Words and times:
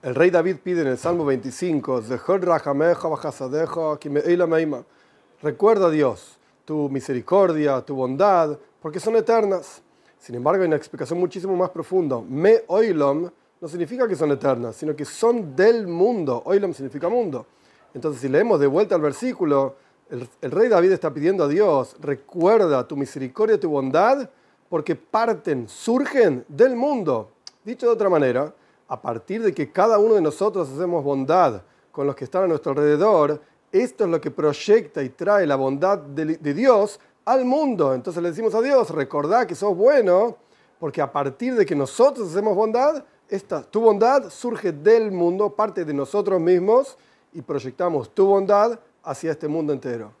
El 0.00 0.14
rey 0.14 0.30
David 0.30 0.58
pide 0.62 0.82
en 0.82 0.86
el 0.86 0.96
Salmo 0.96 1.24
25, 1.24 2.02
recuerda 5.42 5.86
a 5.86 5.90
Dios, 5.90 6.38
tu 6.64 6.88
misericordia, 6.88 7.80
tu 7.80 7.96
bondad, 7.96 8.56
porque 8.80 9.00
son 9.00 9.16
eternas. 9.16 9.82
Sin 10.20 10.36
embargo, 10.36 10.62
hay 10.62 10.68
una 10.68 10.76
explicación 10.76 11.18
muchísimo 11.18 11.56
más 11.56 11.70
profunda. 11.70 12.20
Me 12.20 12.62
oilom 12.68 13.28
no 13.60 13.66
significa 13.66 14.06
que 14.06 14.14
son 14.14 14.30
eternas, 14.30 14.76
sino 14.76 14.94
que 14.94 15.04
son 15.04 15.56
del 15.56 15.88
mundo. 15.88 16.42
Oilom 16.44 16.72
significa 16.72 17.08
mundo. 17.08 17.46
Entonces, 17.92 18.20
si 18.20 18.28
leemos 18.28 18.60
de 18.60 18.68
vuelta 18.68 18.94
al 18.94 19.00
versículo, 19.00 19.74
el, 20.10 20.28
el 20.40 20.50
rey 20.52 20.68
David 20.68 20.92
está 20.92 21.12
pidiendo 21.12 21.42
a 21.42 21.48
Dios, 21.48 21.96
recuerda 21.98 22.86
tu 22.86 22.96
misericordia, 22.96 23.58
tu 23.58 23.70
bondad, 23.70 24.30
porque 24.68 24.94
parten, 24.94 25.68
surgen 25.68 26.44
del 26.46 26.76
mundo. 26.76 27.32
Dicho 27.64 27.86
de 27.86 27.92
otra 27.92 28.08
manera, 28.08 28.54
a 28.88 29.00
partir 29.00 29.42
de 29.42 29.54
que 29.54 29.70
cada 29.70 29.98
uno 29.98 30.14
de 30.14 30.22
nosotros 30.22 30.68
hacemos 30.70 31.04
bondad 31.04 31.62
con 31.92 32.06
los 32.06 32.16
que 32.16 32.24
están 32.24 32.44
a 32.44 32.46
nuestro 32.46 32.72
alrededor, 32.72 33.40
esto 33.70 34.04
es 34.04 34.10
lo 34.10 34.20
que 34.20 34.30
proyecta 34.30 35.02
y 35.02 35.10
trae 35.10 35.46
la 35.46 35.56
bondad 35.56 35.98
de, 35.98 36.54
Dios 36.54 36.98
al 37.24 37.44
mundo. 37.44 37.94
Entonces 37.94 38.22
le 38.22 38.30
decimos 38.30 38.54
a 38.54 38.62
Dios, 38.62 38.90
recordá 38.90 39.46
que 39.46 39.54
sos 39.54 39.76
bueno, 39.76 40.38
porque 40.78 41.02
a 41.02 41.12
partir 41.12 41.54
de 41.54 41.66
que 41.66 41.76
nosotros 41.76 42.30
hacemos 42.30 42.56
bondad, 42.56 43.04
esta, 43.28 43.62
tu 43.62 43.80
bondad 43.80 44.30
surge 44.30 44.72
del 44.72 45.12
mundo, 45.12 45.54
parte 45.54 45.84
de 45.84 45.92
nosotros 45.92 46.40
mismos, 46.40 46.96
y 47.34 47.42
proyectamos 47.42 48.14
tu 48.14 48.26
bondad 48.26 48.78
hacia 49.02 49.32
este 49.32 49.48
mundo 49.48 49.74
entero. 49.74 50.12